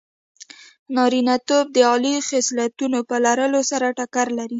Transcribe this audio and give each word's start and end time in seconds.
نارینتوب 0.95 1.65
د 1.75 1.77
عالي 1.89 2.15
خصلتونو 2.29 2.99
په 3.09 3.15
لرلو 3.25 3.61
سره 3.71 3.87
ټکر 3.99 4.27
لري. 4.37 4.49